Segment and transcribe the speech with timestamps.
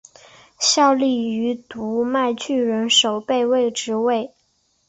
[0.57, 4.33] 效力于读卖巨人守备位置为。